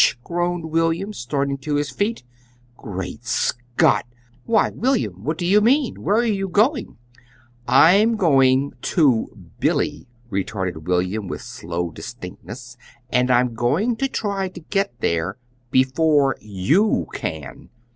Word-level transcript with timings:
groaned 0.23 0.71
William, 0.71 1.13
starting 1.13 1.59
to 1.59 1.75
his 1.75 1.91
feet. 1.91 2.23
"Great 2.75 3.23
Scott!" 3.23 4.07
"Why, 4.45 4.71
William, 4.71 5.23
what 5.23 5.37
do 5.37 5.45
you 5.45 5.61
mean? 5.61 6.01
Where 6.01 6.15
are 6.15 6.25
you 6.25 6.47
going?" 6.49 6.97
"I'm 7.67 8.15
going 8.15 8.73
to 8.97 9.27
Billy," 9.59 10.07
retorted 10.31 10.87
William 10.87 11.27
with 11.27 11.43
slow 11.43 11.91
distinctness. 11.91 12.77
"And 13.11 13.29
I'm 13.29 13.53
going 13.53 13.95
to 13.97 14.07
try 14.07 14.47
to 14.49 14.59
get 14.59 15.01
there 15.01 15.37
before 15.69 16.35
you 16.39 17.05
CAN!" 17.13 17.69